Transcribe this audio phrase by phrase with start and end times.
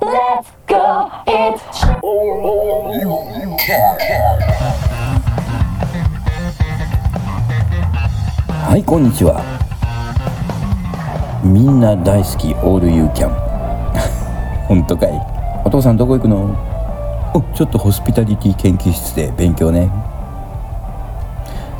[0.00, 1.60] Let's go, it's
[8.68, 9.42] はいこんにちは
[11.42, 13.30] みんな大好きオールユーキャン
[14.66, 15.10] 本当かい?
[15.64, 16.54] お父さんどこ行くの?
[17.34, 19.90] おちょっとホスピタリティ研究室で勉強ね。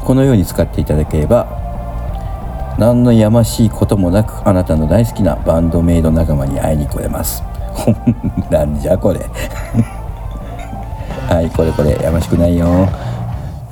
[0.04, 1.46] このように使っていただければ
[2.78, 7.42] 何のやましいこともなくあなたの大好きなバンドメイド仲間に会いに来れます。
[8.50, 9.20] なんじゃこれ。
[11.28, 12.66] はいこれこれやましくないよ。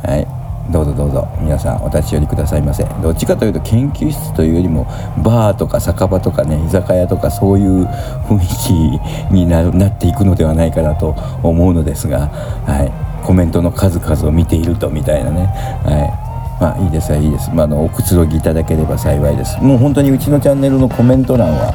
[0.02, 0.27] はい。
[0.70, 1.28] どうぞどうぞ。
[1.40, 2.84] 皆さんお立ち寄りくださいませ。
[3.02, 4.86] どっちかというと研究室というよりも
[5.22, 7.84] バーとか酒場とかね居酒屋とかそういう
[8.28, 12.30] 雰囲気になるなっていくのではないかなと思うのですが、
[12.66, 15.46] はい、コメントの数々を見ているとみたいなね、
[15.84, 16.24] はい。
[16.60, 19.58] まあいいですいいです、まあ、あのおくつろぎいただければ幸いです。
[19.60, 21.74] もう本当にうちのチャンネルのコメント欄は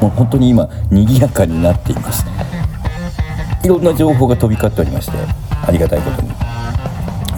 [0.00, 2.24] もう本当に今賑やかになっています。
[3.64, 5.18] いろんな情報が飛び交っておりまして
[5.66, 6.30] ありがたいことに。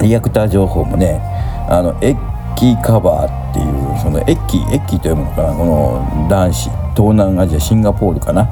[0.03, 1.21] リアクター情報もね
[1.69, 8.49] あのエッキーカバーっていうそのエッキーエッキーと読むのかなこの男子東南アジアシンガポールかな。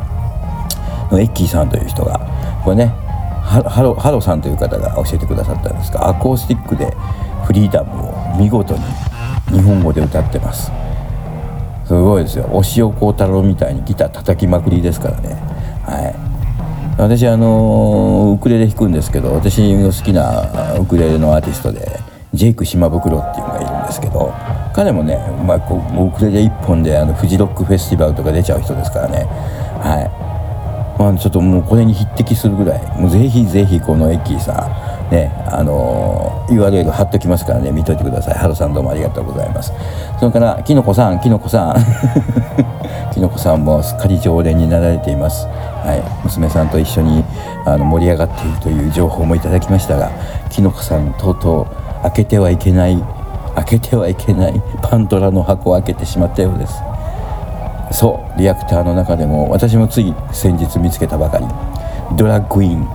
[1.10, 2.18] のエッキーさんという人が
[2.64, 2.86] これね
[3.44, 6.92] ハロハロさんという方が教えてくださったんですがアコースティックで
[7.44, 8.80] フリーダムを見事に
[9.52, 10.72] 日本語で歌ってます。
[11.86, 12.48] すごいですよ。
[12.52, 15.34] 押尾幸太郎みたいにギター叩きまくりですからね。
[15.84, 16.26] はい。
[16.98, 22.00] 私あのウクレレ弾くんですけど私の好きなウクレレのアーティストで
[22.32, 24.32] ジェイク島袋っていうのがいるんですけど
[24.74, 29.24] 彼もね、まあ、こうウクレレ1本であのフジロックフェスティバルとか出ちゃう人ですからね。
[29.80, 30.26] はい。
[30.98, 38.34] まあちょっともうこれに匹敵するぐらいもうぜひぜひこのエッキーさんねあの URL 貼っときますからね見といてください。
[38.34, 39.72] ハロさんどうもありがとうございます。
[40.18, 41.76] それからきのこさんきのこさん。
[43.12, 45.46] きのこさんもすっかり常連になられています。
[45.46, 47.24] はい、娘さんと一緒に
[47.64, 50.10] あの盛り上がっているという情報もいただきましたが
[50.50, 53.02] きのこさんとうとう開けてはいけない
[53.54, 56.82] 開けてはいけないパンドラの箱を開けてしまったようです。
[57.92, 61.46] そうリアクターの中でも私もつい先日見つけたばかり
[62.16, 62.86] ドラッグイン。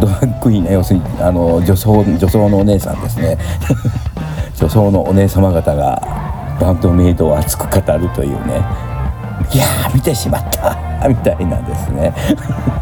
[0.00, 3.38] ドラッグインね要するにあの女装女装のお姉さんですね。
[4.56, 6.00] 女装のお姉様方が
[6.60, 8.64] バンドメイドを熱く語るというね。
[9.52, 10.76] いやー見てしまった。
[11.08, 12.12] みたいなんですね。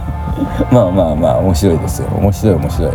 [0.70, 2.08] まあまあまあ面白いですよ。
[2.16, 2.92] 面白い面白い。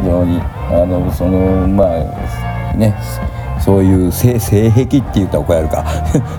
[0.00, 2.94] 非常にあのそのまあね
[3.58, 5.84] そういう性性癖って言ったら怒られるか。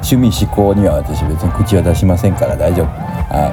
[0.03, 2.85] 趣味思考には私別に口は出しませんから大丈夫。
[3.35, 3.43] はい。
[3.43, 3.51] はい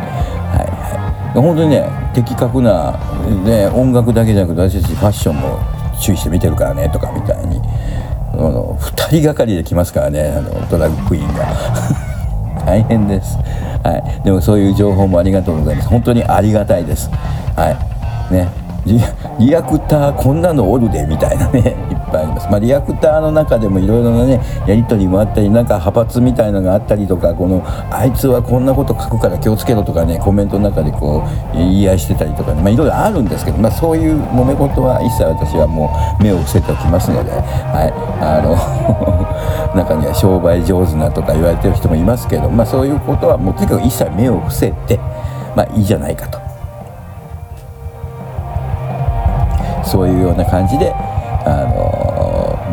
[0.58, 1.40] はい。
[1.40, 2.92] 本当にね的確な、
[3.44, 5.58] ね、音楽だけじゃなくて私たちファッションも
[6.00, 7.60] 注意して見てるからねとかみたいに。
[8.36, 11.46] 2人がかりで来ますからねあのドラッグクイーンが。
[12.64, 13.38] 大変です。
[13.84, 15.88] はい、でもそういう情報もありがとうございます。
[15.88, 17.10] 本当にありがたいです。
[17.54, 17.70] は
[18.30, 18.32] い。
[18.32, 18.48] ね。
[19.38, 21.60] リアクターこんなのおるでみたいなね。
[21.90, 31.24] いっぱいあります、まあ、リアクターの中でもいろいろなねやり取りもあったりなんか派閥みたいのがあったりとかこのあいつはこんなこと書くから気をつけろとかねコメントの中でこ
[31.54, 35.90] う言い合いしてたりとかね、まあ、いろいろあるんですけど、まあ、そういう揉め事は一切私はも
[36.20, 38.56] う目を伏せておきますので、はい、あの
[39.76, 44.98] 中には商売上手なとか言われてる人もいますけど、まあ、そういうことはもうとにかく一切目を伏せて、
[45.54, 46.46] まあ、いいじゃないかと。
[49.86, 50.92] そういうような感じで、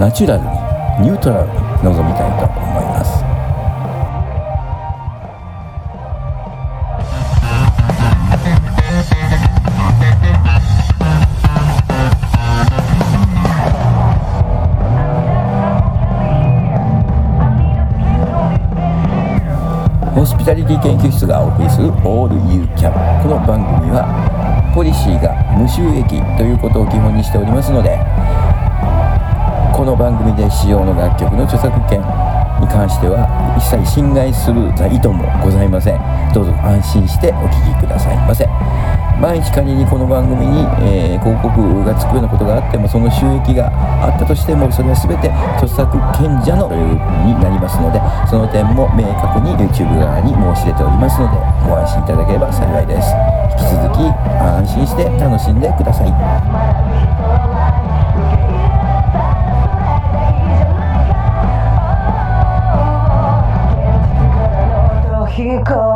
[0.03, 3.23] ナチュラルにニュートラルに臨みたいと思います。
[20.13, 22.91] ホスピタリティ研究室がお送りする「オール You Can」
[23.23, 24.03] この番組は
[24.75, 27.97] ポリシーが無収益ということを基本にしておりますので
[29.73, 31.97] この番組で使用の楽曲の著作権
[32.61, 33.25] に関しては
[33.57, 35.97] 一切侵害する意図もございません。
[36.29, 38.45] どうぞ安心してお聴きくださいませ。
[39.17, 43.73] 万一仮にこの番組に、えー、広告がつくようなことがあってもその収益が
[44.05, 45.89] あったとしてもそれは全て著作
[46.21, 46.69] 権者の
[47.25, 47.97] になりますので
[48.29, 53.09] その点も明確に YouTube 側に申し出ておりますのでご安心いただければ幸いです。
[53.57, 54.05] 引き続き
[54.37, 57.12] 安心して楽しんでくださいはい。
[65.43, 65.92] you go.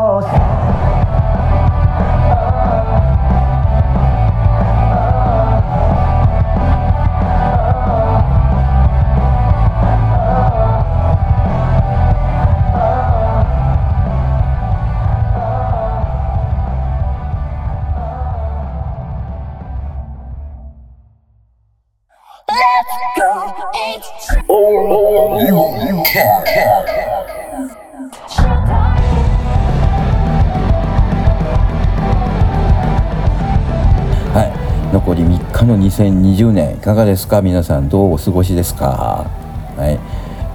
[35.97, 37.41] 2020年いかがですか？
[37.41, 39.25] 皆さんどうお過ごしですか？
[39.75, 39.95] はい。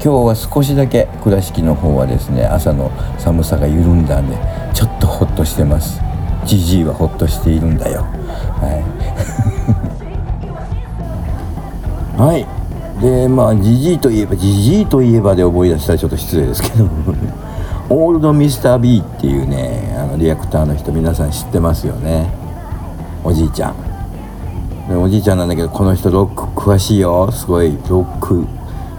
[0.05, 4.37] 今日は少しだけ倉敷の方はですね朝の寒さが緩んだんで
[4.73, 6.01] ちょっとホッとしてます。
[6.45, 8.03] じじいはホッとしているんだよ。
[8.03, 8.85] は
[12.17, 12.23] い。
[12.23, 12.47] はい。
[13.01, 16.85] でまあじじいといえばじじいといえばで思い出したらちょっと失礼ですけど
[17.91, 22.31] オールドミスター B っていうねあのリアクターの人皆さん知ってますよね？
[23.25, 23.75] おじいちゃん。
[24.97, 27.31] おじいちゃんなんだけどこの人ロック詳しいよ。
[27.33, 27.79] すごい。
[27.89, 28.45] ロック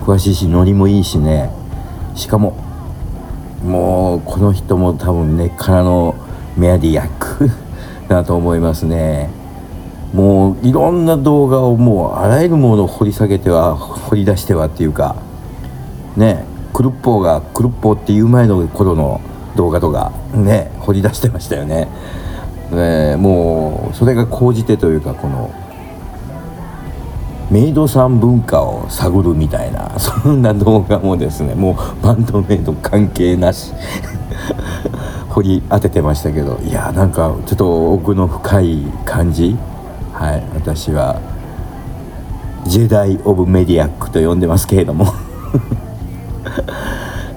[0.01, 1.49] 詳しいしノリもいいしね。
[2.15, 2.55] しかも
[3.63, 6.15] もうこの人も多分根っからの
[6.57, 7.49] メアディアック
[8.07, 9.29] だと思いますね。
[10.13, 15.15] もういろんな動画をもうあらゆるものを掘り下げては掘り出してはっていうか
[16.15, 19.21] ねクルッポーがクルッポーっていう前の頃の
[19.55, 21.87] 動画とかね掘り出してましたよね。
[22.71, 25.51] ねもうそれが高じてというかこの
[27.51, 33.73] メイドさん文化を探るみたいな そんな動画もですねもうバンドメイド関係なし
[35.29, 39.55] 掘り当ててましたけどいやなんかちょっと奥の深い感じ
[40.13, 41.17] はい私は
[42.65, 45.07] ジェダイ・オブ・メディアックと呼んでますけれども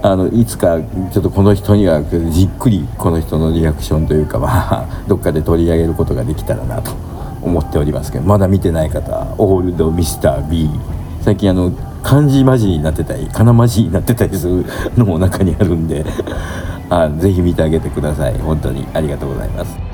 [0.03, 0.79] あのいつか
[1.11, 2.01] ちょっとこの人には
[2.31, 6.93] じっくりこの人のリアクションというかまあどっかで取り上げることができたらなと
[7.47, 10.69] 思っておりますけどまだ見てない方オールドミスター B
[11.23, 11.71] 最近あの
[12.03, 14.65] 漢字マジになってたりかなマジになってたりする
[14.97, 16.05] のも中にあるんで
[16.89, 18.39] あぜひ見てあげてください。
[18.39, 19.86] 本当にありがとうございます。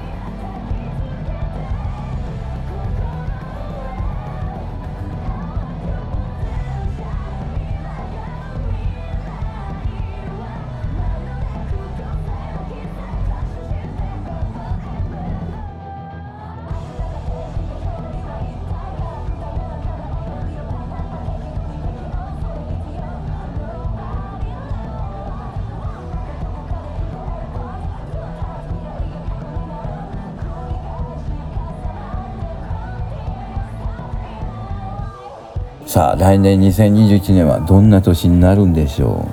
[35.92, 39.28] さあ来年2021年はどんな年になるんでしょ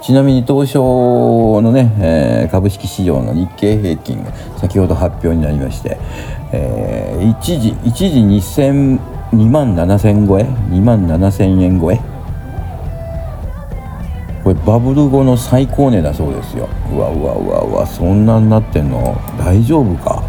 [0.00, 0.02] う？
[0.02, 5.98] ちなみに東証のね、えー株式市場の日経平均が先ほど発表になりまして、
[6.54, 8.98] えー一時一時2000
[9.32, 12.00] 2万7000超え？2万7000円超え？
[14.42, 16.70] これバブル後の最高値だそうですよ。
[16.90, 19.14] うわうわうわうわそんなになってんの？
[19.38, 20.22] 大丈夫か？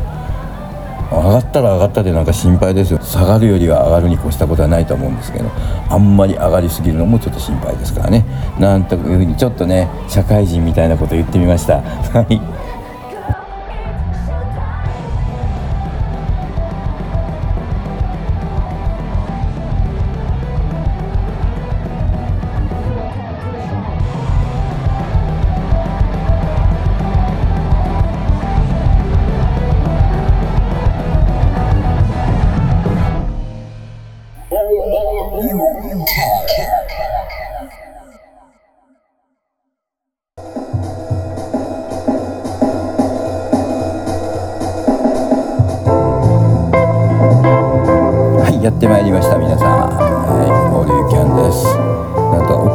[1.30, 3.00] 上がったら上がったでなんか心配ですよ。
[3.02, 5.46] 下がるよりは上がるに越したことはないと思うんですけど
[5.90, 8.26] あんまり上がりすぎるのもちょっと心配ですからね。
[8.60, 11.82] なんというふうにちょっとね社会人みたいなこと言ってみました。
[11.82, 12.42] はい。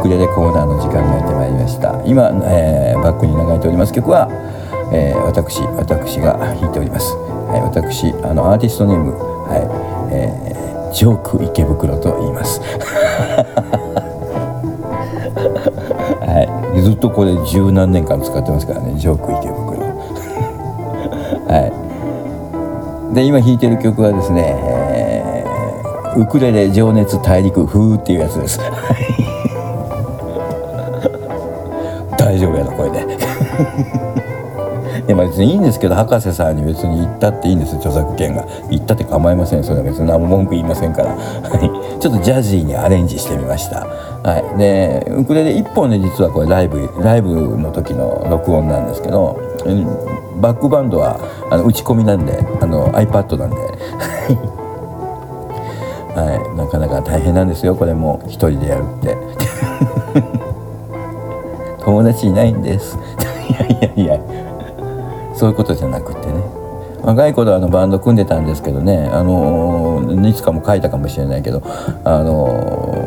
[0.05, 1.99] ウクレレコーナーの時間がやってまいりました。
[2.05, 4.29] 今、えーバックに流れております曲は、
[4.93, 7.15] えー私私が弾いております。
[7.49, 9.65] はい私あのアーティストネームはい、
[10.13, 12.61] えージョーク池袋と言います。
[16.21, 19.81] はいずっとこれ十何年間使ってますからねジョーク池袋。
[21.49, 21.65] は
[23.11, 23.15] い。
[23.15, 25.05] で今弾いてる曲はですね、えー
[26.15, 28.61] ウクレレ情熱大陸風っていうやつです。
[35.07, 38.45] いや別にいいんですけど博士さんに別に言ったっていいんです著作権が。
[38.69, 39.63] 言ったって構いません。
[39.63, 41.15] それは別に何も文句言いませんから。
[41.15, 42.01] はい。
[42.01, 43.85] ちょっとジャジーにアレンジしてみました。
[43.85, 44.57] はい。
[44.57, 49.39] でウクレレ1本で実はこれライブライブの時の録音なんですけど
[50.41, 51.19] バックバンドは
[51.51, 53.55] あの打ち込みなんであの iPad なんで。
[56.15, 58.23] はい、なかなか大変なんですよこれも。
[58.27, 59.17] 一人でやるって。
[61.83, 62.97] 友達いないんです。
[63.49, 64.19] いやいやいや。
[65.35, 66.33] そういうことじゃなくてね。
[67.01, 69.09] 若い頃あのバンド組んでたんですけどね。
[69.11, 71.61] あのいつかも書いたかもしれないけど。
[72.03, 73.05] あの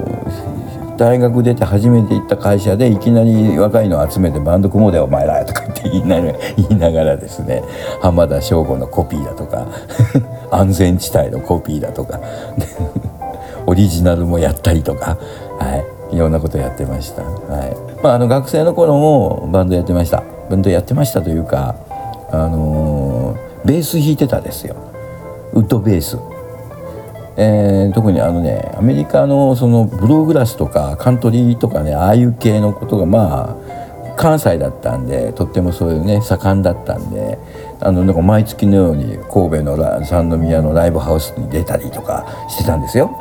[0.99, 7.63] 大学出て初めて行った会社でいきなり若いの集めてバンド組もうでお前らとかって言いながら言いながらですね。
[8.03, 9.67] 浜田省吾のコピーだとか。
[10.51, 12.21] 安全地帯のコピーだとか。
[13.67, 15.19] オリジナルもやったりとか、
[15.59, 17.88] はい、いろんなことやってました、はい。
[18.03, 20.23] まあ、あの学生の頃もバンドやってました。
[20.51, 21.77] バンドやってましたというか、
[22.31, 24.77] あのー、ベース弾いてたですよ。
[25.53, 26.19] ウッドベース。
[27.41, 37.39] えー、特にあのねアメリカのそのブルーグラスとかカントリーとかねああいう系のことがまあ関西だったんでとってもそういうね盛んだったんで
[37.79, 43.17] あのなんか毎月のように神戸の三宮のライブハウスに出たりとかしてたんですよ。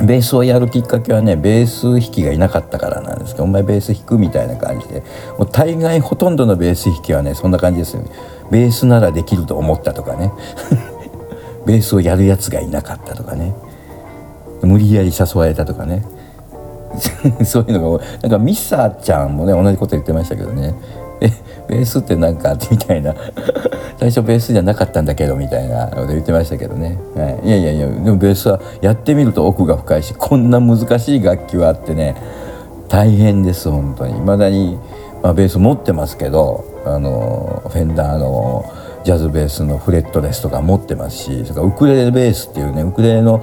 [0.00, 5.02] ベースをやるきっかけはねベース弾きがいなかったからなんですけどお前ベース弾くみたいな感じで。
[5.38, 8.10] もう大概ほとんどのベース弾きはねそんな感じですよね。
[8.50, 10.32] ベースならできると思ったとかね。
[11.66, 13.54] ベースをやるやつがいなかったとかね。
[14.62, 16.02] 無理やり誘われたとかね。
[17.44, 20.74] そういうのがなんかミッサーちゃんもね同じこと言ってましたけどね。
[21.22, 21.30] え
[21.68, 23.14] ベースってなんかみたいな。
[23.98, 32.16] 最初ベースじゃなかったんだけどみたいなこと言ってましたけどね、はい、いやいやいやでもベースはやってみると奥が深いしこんな難しい楽器はあってね
[32.88, 34.14] 大変です本当に。
[34.14, 34.76] 未だに、
[35.22, 38.64] まあ、ベース持ってますけどあのフェンダーの
[39.04, 43.40] ジャズベースのフレットレスとか持ってますしそれからウクレレベースっていうねウクレレの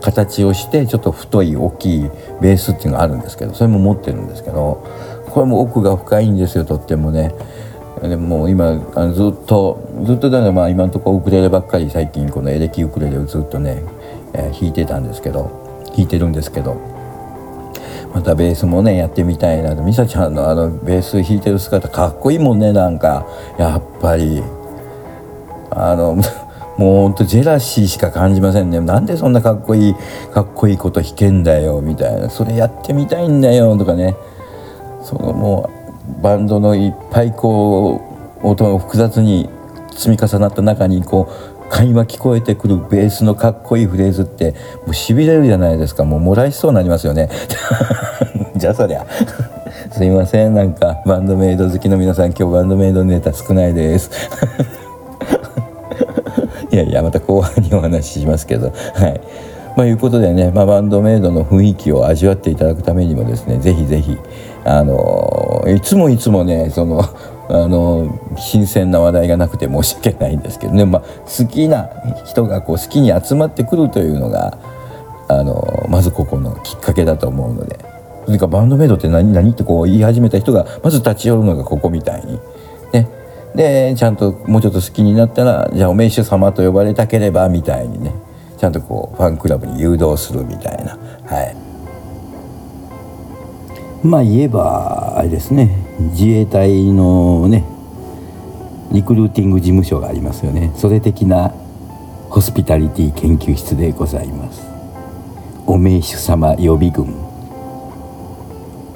[0.00, 4.84] 形をしてちょっと太い大きいベースっていうのがあるんですけどそれも持ってるんですけど
[5.28, 7.32] これも奥が深いんですよとってもね。
[8.02, 13.82] でも今あのずっとずっとだからまあ今のところウクレレばっかり最近このエレキウクレレをずっとね、
[14.34, 16.98] えー、弾いてたんですけど弾いてるんですけど。
[18.14, 19.82] またベースもねやってみたいなと。
[19.82, 23.26] 美沙ちゃんのあのベース弾いてる姿かっこいいもんねなんか。
[23.58, 24.42] やっぱり。
[25.70, 26.16] あの
[26.78, 28.80] もうほんとジェラシーしか感じませんね。
[28.80, 29.96] なんでそんなかっこいい
[30.32, 32.30] かっこいいこと弾けんだよみたいな。
[32.30, 34.16] それやってみたいんだよとかね。
[35.08, 35.70] そのも
[36.20, 39.48] うバンドのいっぱいこう音が複雑に
[39.92, 41.32] 積み重なった中にこう
[41.70, 44.52] 会話聞こえてくるベースのかっこいいフレーズって
[44.84, 46.04] もうしびれるじゃないですか。
[46.04, 47.30] もうもらいそうになりますよね。
[48.56, 49.06] じゃあそりゃ。
[49.92, 50.54] すいません。
[50.54, 54.10] なんかバンドメイド好きの皆さん今日バンドメイドネタ少ないです。
[56.70, 58.70] いやいやまた後半にお話ししますけど。
[58.94, 59.20] はい。
[59.78, 64.18] まあ、いうことでね、まあ、バンドメイドの雰囲気を味わっていただくためにもですねぜひぜひ
[64.64, 67.02] あのいつもいつもねその
[67.50, 71.88] あの新鮮な話題がなくて申し訳ないんですけどね、まあ、好きな
[72.26, 74.58] 人がこう好きに集まってくるというのが
[75.28, 77.98] あのまずここのきっかけだと思うので。
[78.28, 82.38] それかバンドメイドって何何ってこう言い始めた人がまず立ち寄るのがここみたいに。
[82.92, 83.08] ね、
[83.54, 88.12] でちゃんともうちょっと好きになったらじゃあお名手様と呼ばれたければみたいにね。
[88.58, 90.98] ちゃんとこうファンクラブに誘導するみたいな。
[91.24, 91.67] はい。
[94.02, 95.76] まあ言えばあれですね
[96.12, 97.64] 自衛隊のね
[98.92, 100.72] リクルーティング事務所がありますよね。
[100.74, 101.52] それ的な
[102.30, 104.62] ホスピタリティ研究室でございます。
[105.66, 107.14] お名手様予備軍。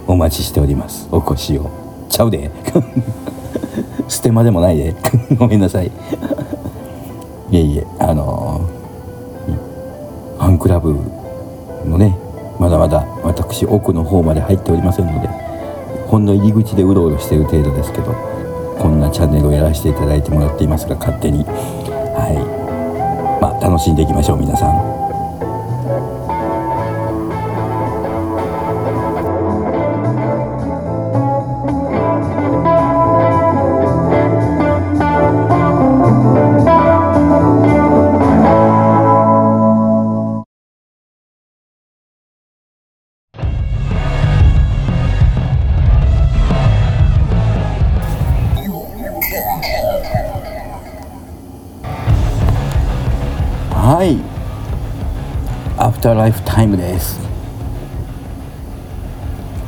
[0.07, 1.09] お待ちしております。
[1.13, 1.71] お越しを。
[2.09, 2.51] ちゃうで。
[4.09, 4.95] ステマでもないで。
[5.37, 5.87] ごめんなさい。
[5.87, 5.91] い
[7.57, 8.63] えいえあの
[10.39, 10.97] ファンクラブ
[11.87, 12.19] のね
[12.63, 15.27] まだまだ私奥の方まで入っておりませんので
[16.07, 18.15] ほんの入り口でうろうろしてる程度ですけど
[18.79, 25.02] こんなチャンネルをやらせていただいてもらっていますが勝手にはいまあ楽しんでいきましょう皆さん。
[53.83, 54.21] はい。
[55.77, 57.19] アフターライフタイムです。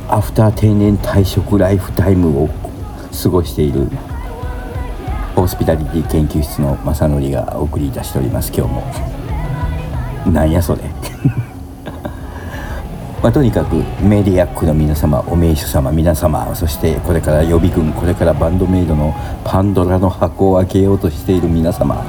[0.07, 2.53] アフター定年退職ライフタイムを過
[3.27, 3.89] ごしている
[5.35, 8.53] ホスピタリティ研究室の正則がお送りいたしております。
[8.55, 8.83] 今日も
[10.31, 10.83] なんやそれ。
[13.21, 22.05] まあ、とにかくメディアックの皆様お名手様皆様そしてこれから予備軍これからバンドメイドのパンドラの箱を開けようとしている皆様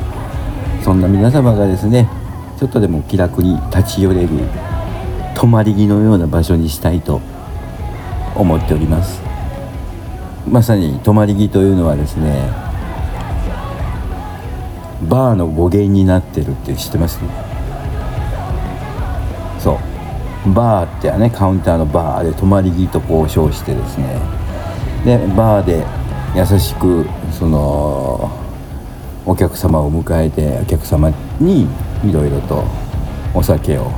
[0.86, 2.08] そんな皆様がですね
[2.60, 4.28] ちょっとでも気楽に立ち寄れる
[5.34, 7.20] 泊まり木のような場所にしたいと
[8.36, 9.20] 思っております。
[10.48, 12.52] まさに泊まり木というのはですね
[15.08, 17.18] バーの語源になってるって知ってます？
[19.58, 19.80] そ
[20.46, 20.52] う。
[20.54, 24.20] バーってはねカウンターのバーで泊まり木とこう称してですね。
[25.04, 25.84] でバーで
[26.36, 28.30] 優しくその
[29.28, 31.66] お客様を迎えてお客様に
[32.04, 32.64] いろいろと
[33.34, 33.90] お酒を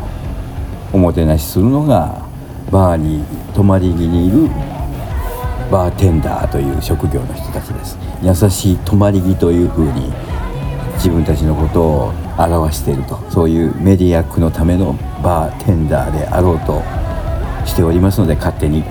[0.90, 2.26] おもてなしするのが
[2.72, 3.22] バーに
[3.54, 4.48] 泊まり木にいる
[5.70, 7.98] バーテンダーという職業の人たちです。
[8.22, 10.10] 優しい泊まり木というふうに
[10.94, 16.82] 自分たちのことを表しているとそういうメディアックのためのバーテンダーであろうと
[17.66, 18.82] しておりますので勝手に。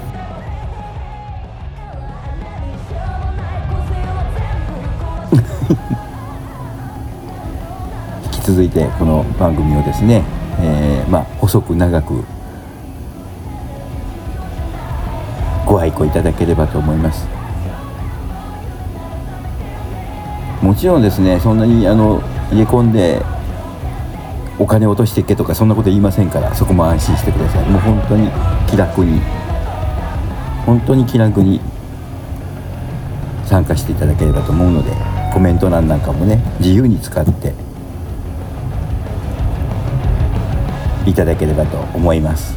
[8.47, 10.23] 続いてこの番組をですね、
[10.61, 12.23] えーまあ細く長く
[15.65, 17.27] ご愛顧いただければと思います。
[20.61, 23.21] もちろんですねそんなにあの入れ込んで
[24.57, 27.65] お金落としていけとかそんなこと言いませんからそこも安心してください。
[27.69, 28.29] もう本当に
[28.69, 29.19] 気楽に
[30.65, 31.59] 本当に気楽に
[33.43, 34.93] 参加していただければと思うので
[35.33, 37.66] コメント欄なんかもね自由に使って
[41.07, 42.53] いただければと思います。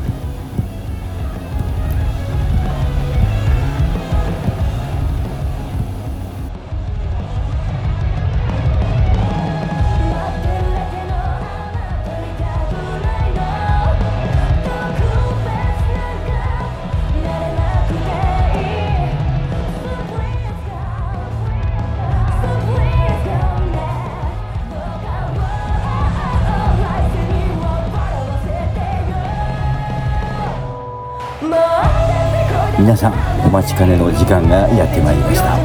[33.61, 35.59] 待ちかねの時間がやってまいりました。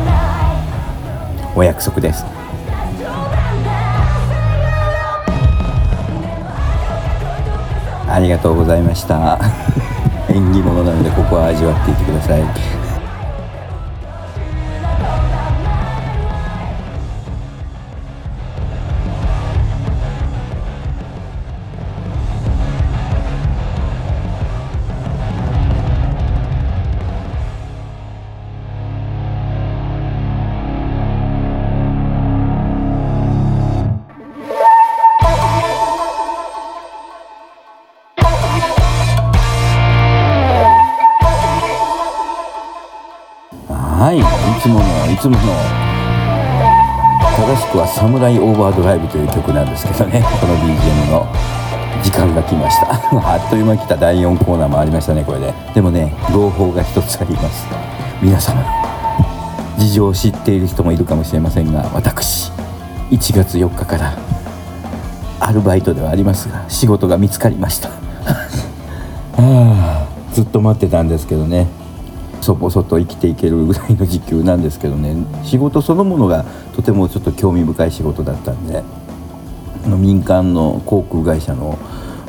[1.56, 2.26] お約束です。
[8.10, 9.40] ありがとうございました。
[10.28, 12.85] 縁起物なのでここは味わっていってください。
[44.46, 45.42] いつものいつもの
[47.36, 50.22] 正しくは「サムライオーバードライブ」という曲なんですけどね。
[50.40, 51.28] この BGM の
[52.02, 52.88] 時間が来ました。
[53.34, 53.98] あっという間に来た。
[53.98, 55.54] 第4コーナーもありましたねこれで。
[55.74, 57.68] でもね朗報が一つあります。
[58.22, 58.64] 皆様
[59.78, 62.52] 事情を知っている人もいるかもしれませんが私
[63.12, 64.14] 1月4日から
[65.42, 67.90] アルバイトではありますが仕事が見つかりました。
[67.90, 67.96] は
[69.38, 71.68] あずっと待ってたんですけどね。
[72.46, 75.16] そそと生きていけるぐらいの時給なんですけどね。
[75.44, 78.84] 仕事そのものがとてもちょっと興味深い仕事だったんで。
[79.88, 81.78] 民間の航空会社の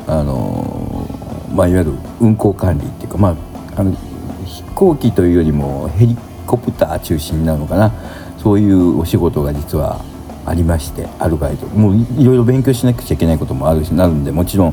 [0.07, 1.09] あの、
[1.55, 3.97] まあ、いわゆる運航管理っていうか、まあ、あの
[4.45, 7.93] 飛行機というよりもヘリコプター中心なのかな。
[8.39, 10.01] そういうお仕事が実は
[10.47, 11.67] ありましてアルバイト。
[11.67, 14.73] もういろいろ勉強しなくちゃいけないこともあるしなるんでもちろん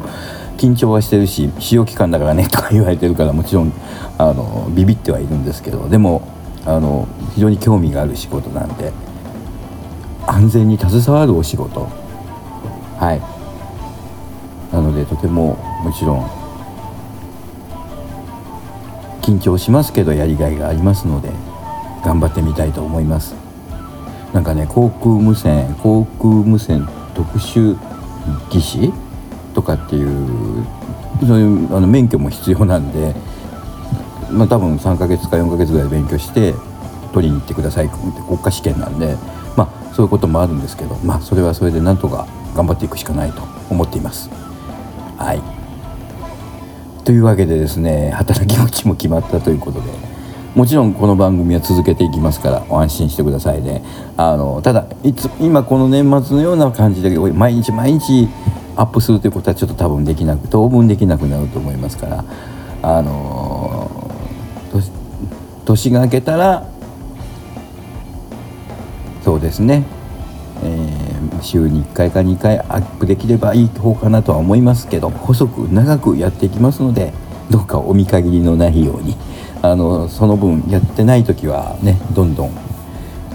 [0.57, 3.73] 緊張はしてるし使用期間だからねとか言われてるからもちろん
[4.17, 6.27] あのビビってはいるんですけどでも
[6.65, 8.93] あの非常に興味がある仕事なんで
[10.27, 11.87] 安全に携わるお仕事。
[12.97, 13.21] はい。
[14.73, 16.29] なのでとてももちろん
[19.21, 21.29] 緊張しますけどやりがいがありますので
[22.03, 23.42] 頑張ってみたいと思います。
[24.33, 27.77] なんかね航空無線航空無線特殊
[28.49, 28.93] 技師
[29.53, 30.65] とかっていう
[31.21, 33.15] そういうあの免許も必要なんで、
[34.31, 36.53] まあ、多分3ヶ月か4ヶ月ぐらい勉強して
[37.13, 37.95] 取りに行ってくださいって
[38.27, 39.15] 国家試験なんで、
[39.55, 44.29] まあ、そういうこともあるんですけど、まあ、それはそれでなんとか頑張っていくしかないと思っています。
[45.17, 45.63] はい
[47.05, 50.12] というわけでですね働き口も決まったということで
[50.55, 53.83] もちろんこの番組は続けていきますから安心してくださいね。
[54.17, 58.27] あのただいつ今この年末のような感じで毎日毎日
[58.75, 62.23] アップするということはちょっと多分できなく当分できなくなると思いますから。
[62.83, 63.89] あの
[64.73, 64.91] 年
[65.65, 66.67] 年が明けたら
[69.23, 69.85] そうですね、
[70.63, 71.03] えー
[71.41, 77.13] 週に1回か2回アップできればいい方かなとは思いますけど細く長くやっていきますので
[77.49, 79.17] どうかお見限りのないように。
[79.63, 82.51] あのその分やってない時はねどんどん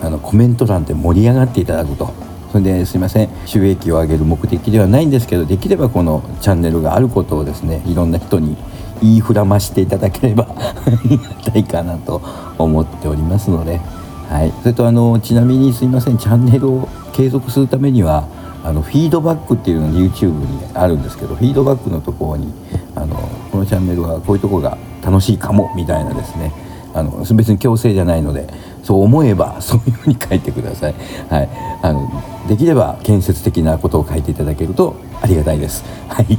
[0.03, 2.13] あのコメント欄で盛り上がっていただくと。
[2.53, 8.57] それですいません収益を上げる目的ではないんですけどできればこのチャンネルがあることをですねいろんな人に
[9.03, 12.23] 言いふらましていただければ あたいかなと
[12.57, 13.83] 思っておりますので、
[14.31, 18.25] はい、それとあのちなみにすいませんチャンネルを継続するためには
[18.65, 22.53] あのフィードバックっていうのが YouTube にあるんですけどフィードバックのところに
[22.95, 23.17] あの
[23.53, 24.79] このチャンネルはこういうところが
[25.09, 26.53] 楽しいかもみたいなですね。
[26.95, 28.47] あの別に強制じゃないので
[28.83, 30.95] そう思えば そういうふうに書いてください、
[31.29, 31.49] はい、
[31.83, 32.11] あの
[32.49, 35.85] できれば建設的なことを書いていただけるとありがたいです。
[36.09, 36.39] はい。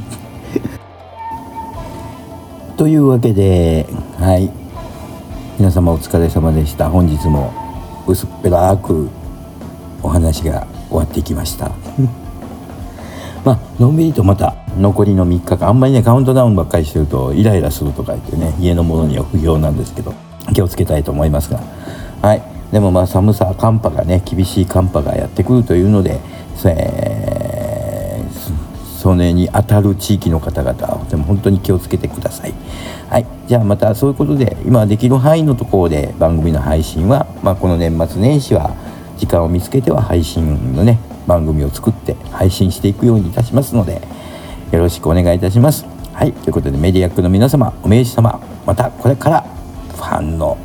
[2.76, 3.86] というわけで、
[4.18, 4.50] はい、
[5.58, 6.88] 皆様お疲れ様でした。
[6.88, 7.52] 本日も
[8.06, 9.08] 薄っぺらく
[10.02, 11.70] お話が終わっていきました。
[13.44, 20.14] まあのんびりとまた残りの3日間あんまりねカウントダウンばっかりしてるとイライラするとか言ってね家のものには不要なんですけど
[20.54, 21.60] 気をつけたいと思いますが。
[22.22, 22.42] はい。
[22.72, 26.20] でもまあ寒さ寒波がね厳しい寒波がやってくるというので、
[26.64, 27.30] えー
[29.00, 32.52] それに当たる地域の方々はでも本当に気をつけてください。
[33.08, 38.76] はい、じゃあまたそういうことで今できる範囲のところで番組の配信は、まあ、この年末年始は
[39.16, 44.02] 時間を見つけては配信のね番組を作って配信していくようにいたしますので
[44.72, 45.84] よろしくお願いいたします。
[46.12, 49.42] はいということでメディアックの皆様お名刺様またこれから
[49.94, 50.58] ファンの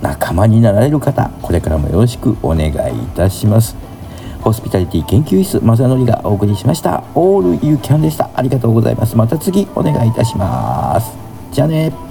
[0.00, 3.76] 仲間になられる方これからもよろしくお願いいたします。
[4.40, 7.02] ホスピタリティ研究室正則がお送りしました。
[7.14, 8.30] オールユーキャンでした。
[8.34, 9.16] ありがとうございます。
[9.16, 11.12] また次お願いいたします。
[11.50, 12.05] じゃあね。